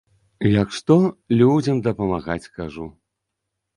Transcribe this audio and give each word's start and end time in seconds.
Як 0.61 0.69
што, 0.77 0.95
людзям 1.41 1.83
дапамагаць, 1.91 2.51
кажу. 2.59 2.85